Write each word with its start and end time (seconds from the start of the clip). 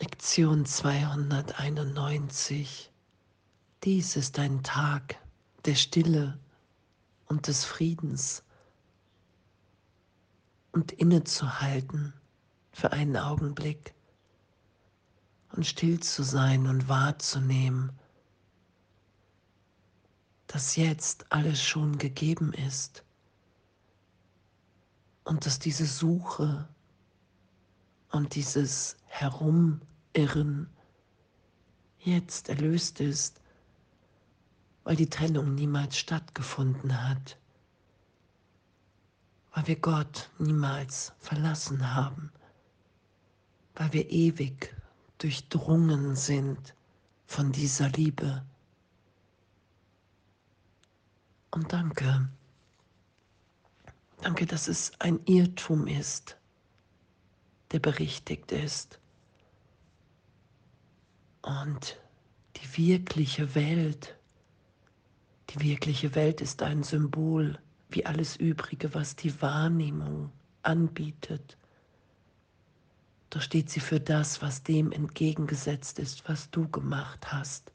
Lektion 0.00 0.64
291. 0.64 2.90
Dies 3.84 4.16
ist 4.16 4.38
ein 4.38 4.62
Tag 4.62 5.18
der 5.66 5.74
Stille 5.74 6.38
und 7.26 7.48
des 7.48 7.66
Friedens. 7.66 8.42
Und 10.72 10.92
innezuhalten 10.92 12.14
für 12.72 12.92
einen 12.92 13.18
Augenblick. 13.18 13.92
Und 15.52 15.66
still 15.66 16.00
zu 16.00 16.22
sein 16.22 16.66
und 16.66 16.88
wahrzunehmen, 16.88 17.92
dass 20.46 20.76
jetzt 20.76 21.30
alles 21.30 21.62
schon 21.62 21.98
gegeben 21.98 22.54
ist. 22.54 23.04
Und 25.24 25.44
dass 25.44 25.58
diese 25.58 25.84
Suche 25.84 26.66
und 28.10 28.34
dieses 28.34 28.96
Herumirren 29.06 30.68
jetzt 31.98 32.48
erlöst 32.48 33.00
ist, 33.00 33.40
weil 34.84 34.96
die 34.96 35.08
Trennung 35.10 35.54
niemals 35.54 35.96
stattgefunden 35.98 37.02
hat, 37.08 37.38
weil 39.52 39.66
wir 39.66 39.76
Gott 39.76 40.30
niemals 40.38 41.12
verlassen 41.18 41.94
haben, 41.94 42.32
weil 43.74 43.92
wir 43.92 44.10
ewig 44.10 44.74
durchdrungen 45.18 46.16
sind 46.16 46.74
von 47.26 47.52
dieser 47.52 47.90
Liebe. 47.90 48.44
Und 51.50 51.72
danke, 51.72 52.28
danke, 54.22 54.46
dass 54.46 54.66
es 54.68 54.92
ein 55.00 55.20
Irrtum 55.26 55.86
ist, 55.86 56.39
der 57.72 57.78
berichtigt 57.78 58.52
ist. 58.52 58.98
Und 61.42 61.98
die 62.56 62.76
wirkliche 62.76 63.54
Welt, 63.54 64.16
die 65.50 65.60
wirkliche 65.60 66.14
Welt 66.14 66.40
ist 66.40 66.62
ein 66.62 66.82
Symbol 66.82 67.58
wie 67.88 68.06
alles 68.06 68.36
Übrige, 68.36 68.94
was 68.94 69.16
die 69.16 69.40
Wahrnehmung 69.40 70.30
anbietet. 70.62 71.56
Da 73.30 73.40
steht 73.40 73.70
sie 73.70 73.80
für 73.80 74.00
das, 74.00 74.42
was 74.42 74.62
dem 74.62 74.92
entgegengesetzt 74.92 75.98
ist, 75.98 76.28
was 76.28 76.50
du 76.50 76.68
gemacht 76.68 77.32
hast. 77.32 77.72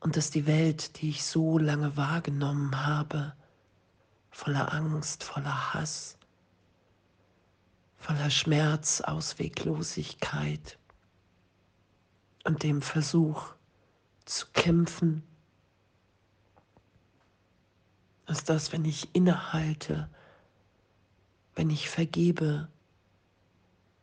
Und 0.00 0.16
dass 0.16 0.30
die 0.30 0.46
Welt, 0.46 1.00
die 1.00 1.10
ich 1.10 1.22
so 1.22 1.58
lange 1.58 1.96
wahrgenommen 1.96 2.84
habe, 2.84 3.34
voller 4.30 4.72
Angst, 4.72 5.22
voller 5.22 5.74
Hass, 5.74 6.18
voller 8.02 8.30
Schmerz, 8.30 9.00
Ausweglosigkeit 9.00 10.76
und 12.44 12.64
dem 12.64 12.82
Versuch 12.82 13.54
zu 14.24 14.46
kämpfen, 14.52 15.22
ist 18.26 18.48
das, 18.48 18.72
wenn 18.72 18.84
ich 18.84 19.14
innehalte, 19.14 20.10
wenn 21.54 21.70
ich 21.70 21.88
vergebe, 21.88 22.68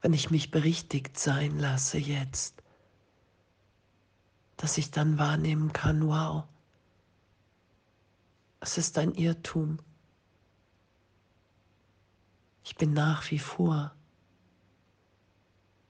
wenn 0.01 0.13
ich 0.13 0.31
mich 0.31 0.49
berichtigt 0.49 1.19
sein 1.19 1.59
lasse 1.59 1.97
jetzt, 1.97 2.63
dass 4.55 4.77
ich 4.77 4.91
dann 4.91 5.17
wahrnehmen 5.17 5.73
kann, 5.73 6.07
wow, 6.07 6.45
es 8.61 8.77
ist 8.77 8.97
ein 8.97 9.13
Irrtum. 9.13 9.79
Ich 12.69 12.75
bin 12.75 12.93
nach 12.93 13.31
wie 13.31 13.39
vor, 13.39 13.95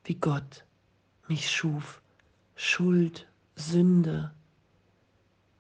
wie 0.06 0.16
Gott 0.16 0.66
mich 1.28 1.52
schuf. 1.52 2.02
Schuld, 2.56 3.28
Sünde 3.58 4.34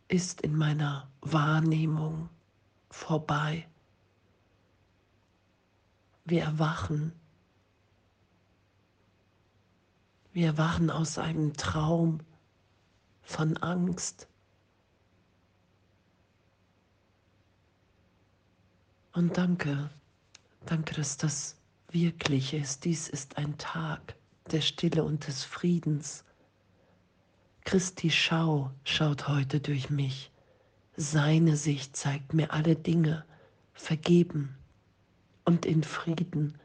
ist 0.07 0.39
in 0.39 0.55
meiner 0.55 1.11
Wahrnehmung 1.19 2.29
vorbei. 2.89 3.67
Wir 6.23 6.43
erwachen. 6.43 7.11
Wir 10.31 10.47
erwachen 10.47 10.89
aus 10.89 11.17
einem 11.17 11.53
Traum 11.53 12.21
von 13.23 13.57
Angst. 13.57 14.29
Und 19.11 19.37
danke, 19.37 19.89
Danke, 20.65 20.95
dass 20.95 21.17
das 21.17 21.55
wirklich 21.91 22.53
ist. 22.53 22.85
Dies 22.85 23.07
ist 23.07 23.37
ein 23.37 23.57
Tag 23.57 24.15
der 24.51 24.61
Stille 24.61 25.03
und 25.03 25.27
des 25.27 25.43
Friedens. 25.43 26.23
Christi 27.65 28.09
Schau 28.09 28.71
schaut 28.83 29.27
heute 29.27 29.59
durch 29.59 29.89
mich. 29.89 30.31
Seine 30.95 31.55
Sicht 31.55 31.95
zeigt 31.95 32.33
mir 32.33 32.51
alle 32.51 32.75
Dinge 32.75 33.25
vergeben 33.73 34.57
und 35.45 35.65
in 35.65 35.83
Frieden 35.83 36.57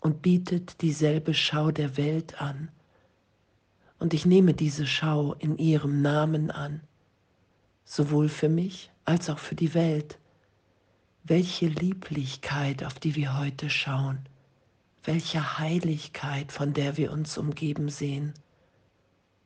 und 0.00 0.22
bietet 0.22 0.82
dieselbe 0.82 1.34
Schau 1.34 1.70
der 1.70 1.96
Welt 1.96 2.40
an. 2.40 2.68
Und 3.98 4.12
ich 4.12 4.26
nehme 4.26 4.54
diese 4.54 4.86
Schau 4.86 5.34
in 5.34 5.56
ihrem 5.56 6.02
Namen 6.02 6.50
an, 6.50 6.82
sowohl 7.84 8.28
für 8.28 8.48
mich 8.48 8.90
als 9.04 9.30
auch 9.30 9.38
für 9.38 9.54
die 9.54 9.72
Welt 9.72 10.18
welche 11.24 11.66
Lieblichkeit, 11.68 12.84
auf 12.84 12.94
die 12.94 13.14
wir 13.14 13.38
heute 13.38 13.70
schauen, 13.70 14.18
welche 15.04 15.58
Heiligkeit, 15.58 16.52
von 16.52 16.74
der 16.74 16.98
wir 16.98 17.12
uns 17.12 17.38
umgeben 17.38 17.88
sehen. 17.88 18.34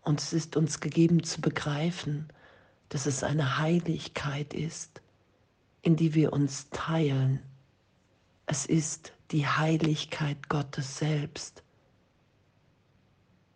Und 0.03 0.21
es 0.21 0.33
ist 0.33 0.57
uns 0.57 0.81
gegeben 0.81 1.23
zu 1.23 1.41
begreifen, 1.41 2.29
dass 2.89 3.07
es 3.07 3.23
eine 3.23 3.59
Heiligkeit 3.59 4.55
ist, 4.55 5.01
in 5.83 5.95
die 5.95 6.15
wir 6.15 6.33
uns 6.33 6.69
teilen. 6.71 7.41
Es 8.47 8.67
ist 8.67 9.13
die 9.31 9.47
Heiligkeit 9.47 10.49
Gottes 10.49 10.99
selbst. 10.99 11.63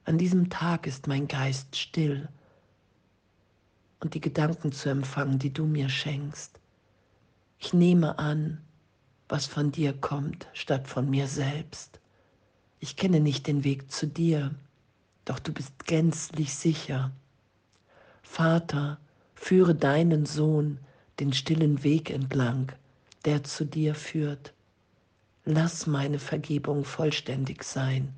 An 0.04 0.18
diesem 0.18 0.48
Tag 0.48 0.86
ist 0.86 1.08
mein 1.08 1.26
Geist 1.26 1.76
still 1.76 2.28
und 4.00 4.14
die 4.14 4.20
Gedanken 4.20 4.70
zu 4.70 4.90
empfangen, 4.90 5.38
die 5.38 5.52
du 5.52 5.64
mir 5.64 5.88
schenkst. 5.88 6.61
Nehme 7.72 8.18
an, 8.18 8.60
was 9.28 9.46
von 9.46 9.72
dir 9.72 9.92
kommt, 9.92 10.46
statt 10.52 10.88
von 10.88 11.08
mir 11.08 11.26
selbst. 11.26 12.00
Ich 12.80 12.96
kenne 12.96 13.20
nicht 13.20 13.46
den 13.46 13.64
Weg 13.64 13.90
zu 13.90 14.06
dir, 14.06 14.54
doch 15.24 15.38
du 15.38 15.52
bist 15.52 15.86
gänzlich 15.86 16.54
sicher. 16.54 17.12
Vater, 18.22 18.98
führe 19.34 19.74
deinen 19.74 20.26
Sohn 20.26 20.78
den 21.20 21.32
stillen 21.32 21.82
Weg 21.82 22.10
entlang, 22.10 22.72
der 23.24 23.44
zu 23.44 23.64
dir 23.64 23.94
führt. 23.94 24.52
Lass 25.44 25.86
meine 25.86 26.18
Vergebung 26.18 26.84
vollständig 26.84 27.64
sein 27.64 28.14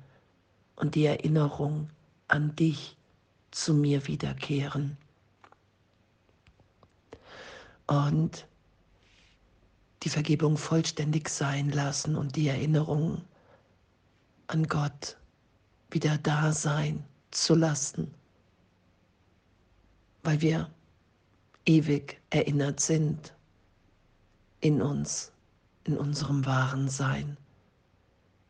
und 0.75 0.95
die 0.95 1.05
Erinnerung 1.05 1.89
an 2.27 2.55
dich 2.55 2.97
zu 3.51 3.73
mir 3.73 4.07
wiederkehren. 4.07 4.97
Und 7.87 8.45
die 10.05 10.09
Vergebung 10.09 10.55
vollständig 10.55 11.29
sein 11.29 11.71
lassen 11.71 12.15
und 12.15 12.35
die 12.35 12.47
Erinnerung 12.47 13.23
an 14.45 14.67
Gott 14.67 15.17
wieder 15.89 16.19
da 16.19 16.51
sein 16.51 17.03
zu 17.31 17.55
lassen, 17.55 18.13
weil 20.21 20.41
wir 20.41 20.69
ewig 21.65 22.21
erinnert 22.29 22.79
sind 22.79 23.33
in 24.59 24.79
uns, 24.83 25.31
in 25.85 25.97
unserem 25.97 26.45
wahren 26.45 26.87
Sein. 26.87 27.37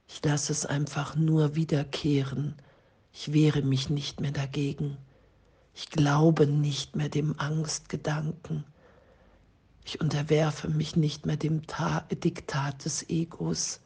Ich 0.09 0.21
lasse 0.25 0.51
es 0.51 0.65
einfach 0.65 1.15
nur 1.15 1.55
wiederkehren. 1.55 2.55
Ich 3.13 3.31
wehre 3.31 3.61
mich 3.61 3.89
nicht 3.89 4.19
mehr 4.19 4.31
dagegen. 4.31 4.97
Ich 5.73 5.89
glaube 5.89 6.47
nicht 6.47 6.97
mehr 6.97 7.09
dem 7.09 7.39
Angstgedanken. 7.39 8.65
Ich 9.85 10.01
unterwerfe 10.01 10.67
mich 10.67 10.95
nicht 10.95 11.27
mehr 11.27 11.37
dem 11.37 11.67
Ta 11.67 12.01
Diktat 12.11 12.83
des 12.85 13.07
Egos. 13.07 13.81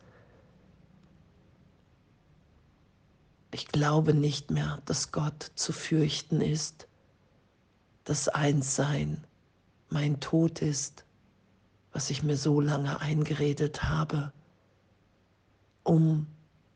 Ich 3.52 3.68
glaube 3.68 4.14
nicht 4.14 4.50
mehr, 4.50 4.82
dass 4.86 5.12
Gott 5.12 5.52
zu 5.56 5.74
fürchten 5.74 6.40
ist, 6.40 6.88
dass 8.06 8.30
Einssein 8.30 9.26
mein 9.90 10.22
Tod 10.22 10.62
ist, 10.62 11.04
was 11.92 12.10
ich 12.10 12.24
mir 12.24 12.38
so 12.38 12.62
lange 12.62 13.02
eingeredet 13.02 13.84
habe, 13.84 14.32
um 15.84 16.28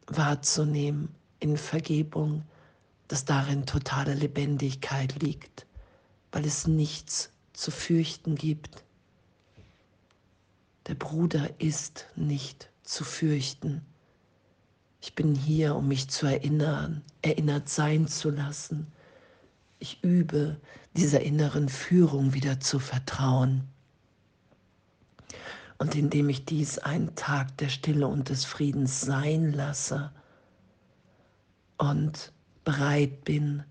wahrzunehmen 0.08 1.16
in 1.40 1.56
Vergebung, 1.56 2.44
dass 3.08 3.24
darin 3.24 3.66
totale 3.66 4.16
Lebendigkeit 4.16 5.22
liegt, 5.22 5.66
weil 6.34 6.46
es 6.46 6.68
nichts 6.68 7.32
zu 7.54 7.72
fürchten 7.72 8.36
gibt. 8.36 8.83
Der 10.88 10.96
Bruder 10.96 11.50
ist 11.60 12.08
nicht 12.16 12.70
zu 12.84 13.04
fürchten. 13.04 13.86
Ich 15.02 15.16
bin 15.16 15.36
hier, 15.36 15.76
um 15.76 15.88
mich 15.88 16.10
zu 16.10 16.26
erinnern, 16.26 17.02
erinnert 17.22 17.70
sein 17.70 18.08
zu 18.08 18.30
lassen. 18.30 18.88
Ich 19.80 20.04
übe 20.04 20.60
dieser 20.96 21.22
inneren 21.22 21.70
Führung 21.70 22.34
wieder 22.34 22.60
zu 22.60 22.80
vertrauen. 22.80 23.64
Und 25.78 25.96
indem 25.96 26.30
ich 26.30 26.46
dies 26.46 26.80
einen 26.80 27.16
Tag 27.16 27.58
der 27.58 27.70
Stille 27.70 28.08
und 28.08 28.30
des 28.30 28.46
Friedens 28.46 29.02
sein 29.02 29.52
lasse 29.52 30.12
und 31.78 32.32
bereit 32.64 33.26
bin, 33.26 33.64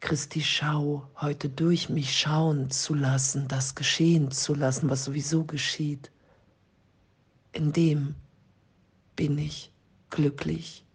Christi 0.00 0.40
Schau 0.40 1.06
heute 1.20 1.50
durch 1.50 1.90
mich 1.90 2.18
schauen 2.18 2.70
zu 2.70 2.94
lassen, 2.94 3.48
das 3.48 3.74
geschehen 3.74 4.30
zu 4.30 4.54
lassen, 4.54 4.88
was 4.88 5.04
sowieso 5.04 5.44
geschieht, 5.44 6.10
in 7.52 7.72
dem 7.72 8.14
bin 9.14 9.36
ich 9.36 9.70
glücklich. 10.08 10.86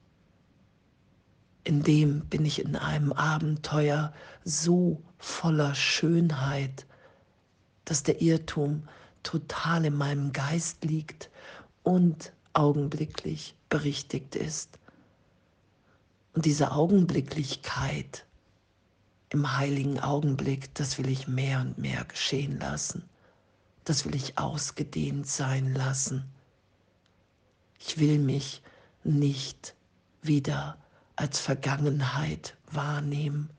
In 1.63 1.83
dem 1.83 2.21
bin 2.25 2.45
ich 2.45 2.59
in 2.59 2.75
einem 2.75 3.13
Abenteuer 3.13 4.11
so 4.43 5.01
voller 5.19 5.75
Schönheit, 5.75 6.87
dass 7.85 8.01
der 8.01 8.21
Irrtum 8.21 8.87
total 9.21 9.85
in 9.85 9.95
meinem 9.95 10.33
Geist 10.33 10.83
liegt 10.83 11.29
und 11.83 12.33
augenblicklich 12.53 13.55
berichtigt 13.69 14.35
ist. 14.35 14.79
Und 16.33 16.45
diese 16.45 16.71
Augenblicklichkeit 16.71 18.25
im 19.29 19.57
heiligen 19.57 19.99
Augenblick, 19.99 20.73
das 20.75 20.97
will 20.97 21.09
ich 21.09 21.27
mehr 21.27 21.61
und 21.61 21.77
mehr 21.77 22.05
geschehen 22.05 22.59
lassen. 22.59 23.03
Das 23.83 24.05
will 24.05 24.15
ich 24.15 24.37
ausgedehnt 24.37 25.27
sein 25.27 25.73
lassen. 25.73 26.25
Ich 27.79 27.97
will 27.99 28.19
mich 28.19 28.61
nicht 29.03 29.75
wieder 30.21 30.77
als 31.15 31.39
Vergangenheit 31.39 32.57
wahrnehmen, 32.71 33.49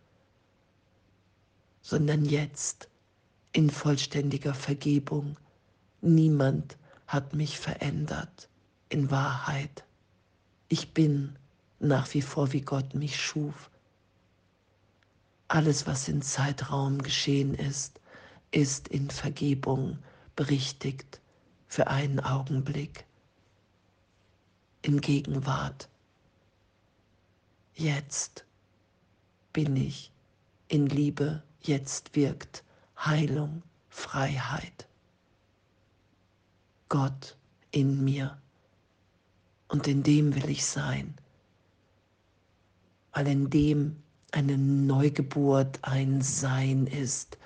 sondern 1.80 2.24
jetzt 2.24 2.88
in 3.52 3.70
vollständiger 3.70 4.54
Vergebung. 4.54 5.36
Niemand 6.00 6.76
hat 7.06 7.34
mich 7.34 7.58
verändert 7.58 8.48
in 8.88 9.10
Wahrheit. 9.10 9.84
Ich 10.69 10.92
bin 10.92 11.38
nach 11.78 12.12
wie 12.14 12.22
vor, 12.22 12.52
wie 12.52 12.62
Gott 12.62 12.94
mich 12.94 13.20
schuf. 13.20 13.70
Alles, 15.48 15.87
was 15.87 16.08
in 16.08 16.22
Zeitraum 16.22 17.02
geschehen 17.02 17.54
ist, 17.54 18.00
ist 18.50 18.88
in 18.88 19.10
Vergebung 19.10 19.98
berichtigt 20.34 21.20
für 21.69 21.87
einen 21.87 22.20
Augenblick 22.20 23.04
in 24.82 25.00
Gegenwart. 25.00 25.88
Jetzt 27.75 28.44
bin 29.52 29.76
ich 29.76 30.10
in 30.69 30.87
Liebe, 30.87 31.43
jetzt 31.60 32.16
wirkt 32.16 32.64
Heilung, 32.98 33.62
Freiheit. 33.88 34.88
Gott 36.88 37.37
in 37.70 38.04
mir. 38.04 38.40
Und 39.69 39.87
in 39.87 40.02
dem 40.02 40.34
will 40.34 40.48
ich 40.48 40.64
sein, 40.64 41.14
weil 43.12 43.26
in 43.26 43.50
dem 43.50 44.02
eine 44.32 44.58
Neugeburt, 44.58 45.78
ein 45.82 46.20
Sein 46.20 46.87
ist, 46.87 47.38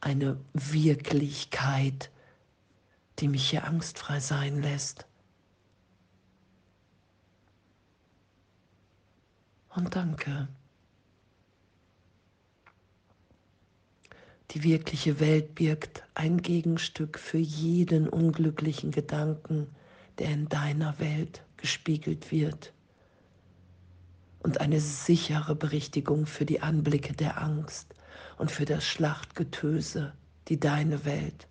eine 0.00 0.38
Wirklichkeit, 0.52 2.10
die 3.18 3.28
mich 3.28 3.50
hier 3.50 3.64
angstfrei 3.64 4.20
sein 4.20 4.60
lässt. 4.60 5.06
und 9.74 9.94
danke. 9.94 10.48
Die 14.50 14.62
wirkliche 14.62 15.18
Welt 15.18 15.54
birgt 15.56 16.04
ein 16.14 16.40
Gegenstück 16.40 17.18
für 17.18 17.38
jeden 17.38 18.08
unglücklichen 18.08 18.92
Gedanken, 18.92 19.66
der 20.18 20.30
in 20.30 20.48
deiner 20.48 20.98
Welt 21.00 21.42
gespiegelt 21.56 22.30
wird. 22.30 22.72
Und 24.44 24.60
eine 24.60 24.78
sichere 24.78 25.54
Berichtigung 25.56 26.26
für 26.26 26.44
die 26.44 26.60
Anblicke 26.60 27.14
der 27.14 27.40
Angst 27.40 27.94
und 28.36 28.50
für 28.50 28.66
das 28.66 28.84
Schlachtgetöse, 28.84 30.12
die 30.48 30.60
deine 30.60 31.06
Welt 31.06 31.48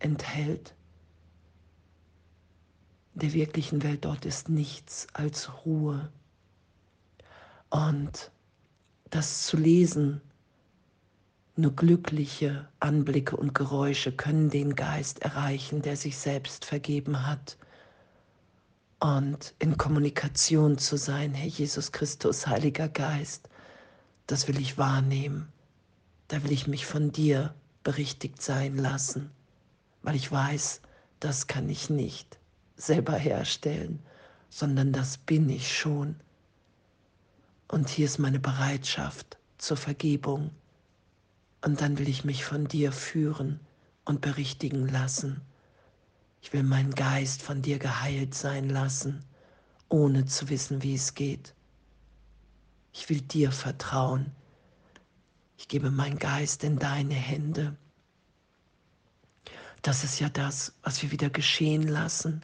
enthält. 0.00 0.74
Der 3.14 3.32
wirklichen 3.32 3.82
Welt 3.82 4.04
dort 4.04 4.26
ist 4.26 4.50
nichts 4.50 5.06
als 5.14 5.64
Ruhe 5.64 6.10
und 7.70 8.30
das 9.08 9.46
zu 9.46 9.56
lesen, 9.56 10.20
nur 11.56 11.74
glückliche 11.74 12.68
Anblicke 12.80 13.34
und 13.34 13.54
Geräusche 13.54 14.12
können 14.12 14.50
den 14.50 14.74
Geist 14.74 15.22
erreichen, 15.22 15.80
der 15.80 15.96
sich 15.96 16.18
selbst 16.18 16.66
vergeben 16.66 17.26
hat. 17.26 17.56
Und 19.00 19.54
in 19.58 19.76
Kommunikation 19.76 20.78
zu 20.78 20.96
sein, 20.96 21.34
Herr 21.34 21.48
Jesus 21.48 21.90
Christus, 21.90 22.46
Heiliger 22.46 22.88
Geist, 22.88 23.48
das 24.26 24.46
will 24.46 24.60
ich 24.60 24.78
wahrnehmen. 24.78 25.52
Da 26.28 26.44
will 26.44 26.52
ich 26.52 26.66
mich 26.66 26.86
von 26.86 27.10
dir 27.10 27.54
berichtigt 27.82 28.40
sein 28.42 28.76
lassen, 28.76 29.30
weil 30.02 30.14
ich 30.14 30.30
weiß, 30.30 30.82
das 31.18 31.46
kann 31.46 31.68
ich 31.68 31.90
nicht 31.90 32.38
selber 32.76 33.14
herstellen, 33.14 34.00
sondern 34.50 34.92
das 34.92 35.18
bin 35.18 35.48
ich 35.48 35.76
schon 35.76 36.16
und 37.70 37.88
hier 37.88 38.06
ist 38.06 38.18
meine 38.18 38.40
Bereitschaft 38.40 39.38
zur 39.58 39.76
Vergebung. 39.76 40.50
Und 41.64 41.80
dann 41.80 41.98
will 41.98 42.08
ich 42.08 42.24
mich 42.24 42.44
von 42.44 42.66
dir 42.66 42.90
führen 42.90 43.60
und 44.04 44.20
berichtigen 44.20 44.88
lassen. 44.88 45.40
Ich 46.40 46.52
will 46.52 46.62
meinen 46.62 46.94
Geist 46.94 47.42
von 47.42 47.62
dir 47.62 47.78
geheilt 47.78 48.34
sein 48.34 48.68
lassen, 48.68 49.24
ohne 49.88 50.24
zu 50.24 50.48
wissen, 50.48 50.82
wie 50.82 50.94
es 50.94 51.14
geht. 51.14 51.54
Ich 52.92 53.08
will 53.08 53.20
dir 53.20 53.52
vertrauen. 53.52 54.32
Ich 55.58 55.68
gebe 55.68 55.90
meinen 55.90 56.18
Geist 56.18 56.64
in 56.64 56.78
deine 56.78 57.14
Hände. 57.14 57.76
Das 59.82 60.04
ist 60.04 60.18
ja 60.20 60.28
das, 60.28 60.74
was 60.82 61.02
wir 61.02 61.10
wieder 61.10 61.30
geschehen 61.30 61.86
lassen. 61.86 62.42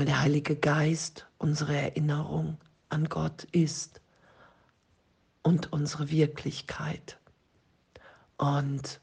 weil 0.00 0.04
der 0.04 0.20
Heilige 0.20 0.56
Geist 0.56 1.26
unsere 1.38 1.76
Erinnerung 1.76 2.58
an 2.88 3.08
Gott 3.08 3.44
ist 3.52 4.00
und 5.42 5.72
unsere 5.72 6.10
Wirklichkeit. 6.10 7.18
Und 8.36 9.00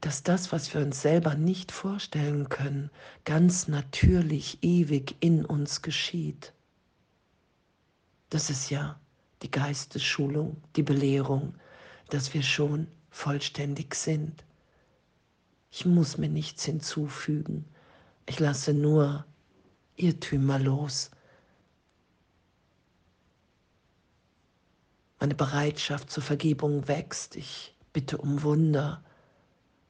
dass 0.00 0.22
das, 0.22 0.52
was 0.52 0.72
wir 0.74 0.82
uns 0.82 1.00
selber 1.00 1.34
nicht 1.34 1.72
vorstellen 1.72 2.48
können, 2.48 2.90
ganz 3.24 3.68
natürlich, 3.68 4.58
ewig 4.62 5.16
in 5.20 5.44
uns 5.44 5.82
geschieht. 5.82 6.52
Das 8.30 8.50
ist 8.50 8.70
ja 8.70 9.00
die 9.42 9.50
Geistesschulung, 9.50 10.56
die 10.76 10.82
Belehrung, 10.82 11.54
dass 12.10 12.34
wir 12.34 12.42
schon 12.42 12.88
vollständig 13.10 13.94
sind. 13.94 14.44
Ich 15.70 15.86
muss 15.86 16.18
mir 16.18 16.28
nichts 16.28 16.64
hinzufügen. 16.64 17.64
Ich 18.26 18.40
lasse 18.40 18.72
nur 18.72 19.24
Irrtümer 19.96 20.58
los. 20.58 21.10
Meine 25.20 25.34
Bereitschaft 25.34 26.10
zur 26.10 26.22
Vergebung 26.22 26.86
wächst. 26.88 27.36
Ich 27.36 27.74
bitte 27.92 28.18
um 28.18 28.42
Wunder. 28.42 29.02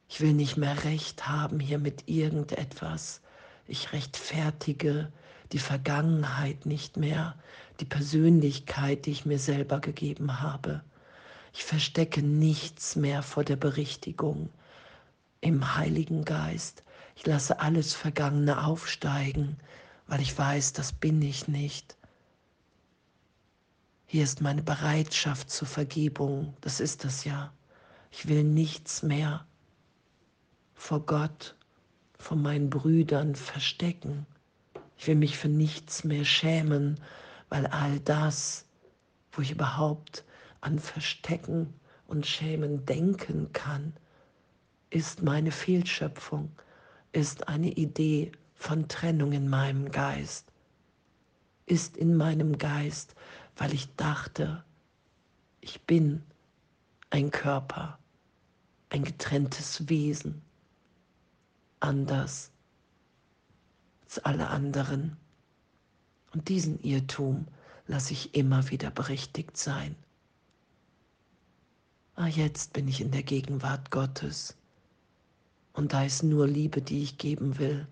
Ich 0.07 0.21
will 0.21 0.33
nicht 0.33 0.57
mehr 0.57 0.83
recht 0.83 1.27
haben 1.27 1.59
hier 1.59 1.79
mit 1.79 2.07
irgendetwas. 2.07 3.21
Ich 3.67 3.93
rechtfertige 3.93 5.11
die 5.51 5.59
Vergangenheit 5.59 6.65
nicht 6.65 6.97
mehr, 6.97 7.35
die 7.79 7.85
Persönlichkeit, 7.85 9.05
die 9.05 9.11
ich 9.11 9.25
mir 9.25 9.39
selber 9.39 9.79
gegeben 9.79 10.41
habe. 10.41 10.83
Ich 11.53 11.63
verstecke 11.63 12.21
nichts 12.21 12.95
mehr 12.95 13.23
vor 13.23 13.43
der 13.43 13.55
Berichtigung 13.55 14.49
im 15.41 15.75
Heiligen 15.75 16.25
Geist. 16.25 16.83
Ich 17.15 17.25
lasse 17.25 17.59
alles 17.59 17.93
Vergangene 17.93 18.65
aufsteigen, 18.65 19.57
weil 20.07 20.21
ich 20.21 20.37
weiß, 20.37 20.73
das 20.73 20.91
bin 20.91 21.21
ich 21.21 21.47
nicht. 21.47 21.95
Hier 24.05 24.23
ist 24.23 24.41
meine 24.41 24.61
Bereitschaft 24.61 25.49
zur 25.49 25.67
Vergebung, 25.67 26.55
das 26.61 26.79
ist 26.79 27.03
das 27.03 27.23
ja. 27.23 27.53
Ich 28.11 28.27
will 28.27 28.43
nichts 28.43 29.01
mehr 29.01 29.45
vor 30.75 31.05
Gott, 31.05 31.55
vor 32.19 32.37
meinen 32.37 32.69
Brüdern 32.69 33.35
verstecken. 33.35 34.27
Ich 34.97 35.07
will 35.07 35.15
mich 35.15 35.37
für 35.37 35.49
nichts 35.49 36.03
mehr 36.03 36.23
schämen, 36.23 36.99
weil 37.49 37.65
all 37.67 37.99
das, 37.99 38.65
wo 39.31 39.41
ich 39.41 39.51
überhaupt 39.51 40.23
an 40.61 40.79
Verstecken 40.79 41.73
und 42.07 42.27
Schämen 42.27 42.85
denken 42.85 43.51
kann, 43.51 43.93
ist 44.89 45.23
meine 45.23 45.51
Fehlschöpfung 45.51 46.51
ist 47.15 47.47
eine 47.47 47.71
Idee 47.71 48.33
von 48.55 48.89
Trennung 48.89 49.31
in 49.31 49.47
meinem 49.47 49.89
Geist, 49.89 50.51
ist 51.65 51.95
in 51.95 52.17
meinem 52.17 52.57
Geist, 52.57 53.15
weil 53.55 53.73
ich 53.73 53.95
dachte, 53.95 54.65
ich 55.61 55.81
bin 55.83 56.23
ein 57.11 57.31
Körper, 57.31 57.97
ein 58.89 59.05
getrenntes 59.05 59.87
Wesen, 59.87 60.41
anders 61.85 62.51
als 64.03 64.19
alle 64.19 64.47
anderen. 64.47 65.17
Und 66.33 66.49
diesen 66.49 66.81
Irrtum 66.81 67.47
lasse 67.87 68.13
ich 68.13 68.35
immer 68.35 68.69
wieder 68.69 68.91
berichtigt 68.91 69.55
sein. 69.55 69.95
Ah, 72.15 72.27
jetzt 72.27 72.73
bin 72.73 72.87
ich 72.87 73.01
in 73.01 73.11
der 73.11 73.23
Gegenwart 73.23 73.91
Gottes. 73.91 74.55
Und 75.73 75.93
da 75.93 76.03
ist 76.03 76.23
nur 76.23 76.47
Liebe, 76.47 76.81
die 76.81 77.03
ich 77.03 77.17
geben 77.17 77.59
will. 77.59 77.87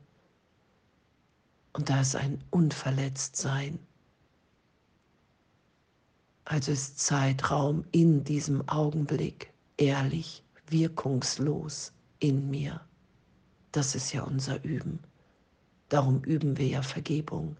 Und 1.73 1.89
da 1.89 2.01
ist 2.01 2.15
ein 2.15 2.41
Unverletztsein. 2.49 3.79
Also 6.45 6.71
ist 6.71 6.99
Zeitraum 6.99 7.85
in 7.91 8.23
diesem 8.23 8.67
Augenblick 8.69 9.51
ehrlich, 9.77 10.43
wirkungslos 10.67 11.91
in 12.19 12.49
mir. 12.49 12.81
Das 13.73 13.95
ist 13.95 14.13
ja 14.13 14.21
unser 14.21 14.63
Üben. 14.63 14.99
Darum 15.89 16.23
üben 16.23 16.57
wir 16.57 16.67
ja 16.67 16.83
Vergebung, 16.83 17.57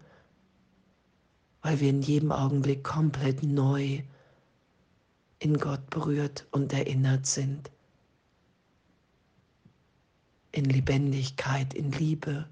weil 1.60 1.80
wir 1.80 1.90
in 1.90 2.02
jedem 2.02 2.30
Augenblick 2.30 2.84
komplett 2.84 3.42
neu 3.42 4.02
in 5.40 5.58
Gott 5.58 5.90
berührt 5.90 6.46
und 6.52 6.72
erinnert 6.72 7.26
sind. 7.26 7.72
In 10.52 10.66
Lebendigkeit, 10.66 11.74
in 11.74 11.90
Liebe. 11.90 12.48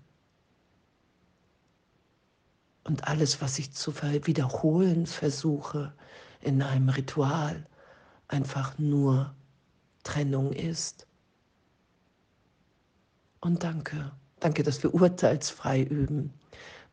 Und 2.83 3.07
alles, 3.07 3.40
was 3.40 3.61
ich 3.61 3.73
zu 3.73 3.95
wiederholen 4.26 5.07
versuche 5.07 5.95
in 6.40 6.62
einem 6.62 6.88
Ritual, 6.88 7.64
einfach 8.26 8.76
nur 8.78 9.33
Trennung 10.02 10.52
ist. 10.52 11.07
Und 13.42 13.64
danke, 13.64 14.12
danke, 14.38 14.62
dass 14.62 14.82
wir 14.84 14.94
urteilsfrei 14.94 15.82
üben. 15.82 16.32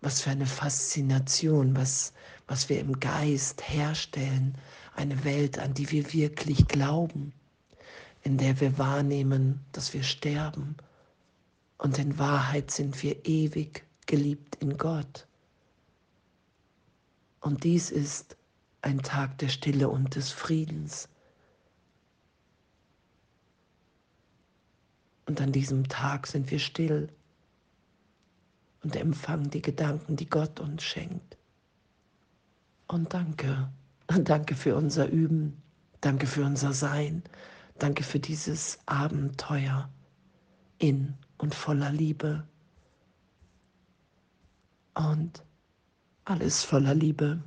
Was 0.01 0.21
für 0.21 0.31
eine 0.31 0.47
Faszination, 0.47 1.75
was, 1.75 2.11
was 2.47 2.69
wir 2.69 2.79
im 2.79 2.99
Geist 2.99 3.61
herstellen, 3.69 4.57
eine 4.95 5.23
Welt, 5.23 5.59
an 5.59 5.75
die 5.75 5.91
wir 5.91 6.11
wirklich 6.11 6.67
glauben, 6.67 7.33
in 8.23 8.37
der 8.37 8.59
wir 8.59 8.79
wahrnehmen, 8.79 9.63
dass 9.73 9.93
wir 9.93 10.01
sterben 10.01 10.75
und 11.77 11.99
in 11.99 12.17
Wahrheit 12.17 12.71
sind 12.71 13.01
wir 13.03 13.25
ewig 13.25 13.85
geliebt 14.07 14.55
in 14.55 14.75
Gott. 14.75 15.27
Und 17.41 17.63
dies 17.63 17.91
ist 17.91 18.37
ein 18.81 19.03
Tag 19.03 19.37
der 19.37 19.49
Stille 19.49 19.87
und 19.87 20.15
des 20.15 20.31
Friedens. 20.31 21.09
Und 25.29 25.39
an 25.41 25.51
diesem 25.51 25.87
Tag 25.87 26.25
sind 26.25 26.49
wir 26.49 26.57
still 26.57 27.07
und 28.81 28.95
empfangen 28.95 29.51
die 29.51 29.61
Gedanken, 29.61 30.15
die 30.15 30.27
Gott 30.27 30.59
uns 30.59 30.81
schenkt. 30.81 31.37
Und 32.87 33.13
danke. 33.13 33.71
Danke 34.07 34.55
für 34.55 34.75
unser 34.75 35.07
Üben. 35.07 35.61
Danke 36.01 36.25
für 36.25 36.43
unser 36.43 36.73
Sein. 36.73 37.21
Danke 37.77 38.03
für 38.03 38.19
dieses 38.19 38.79
Abenteuer 38.87 39.91
in 40.79 41.13
und 41.37 41.53
voller 41.53 41.91
Liebe. 41.91 42.47
Und 44.95 45.43
alles 46.25 46.63
voller 46.63 46.95
Liebe. 46.95 47.43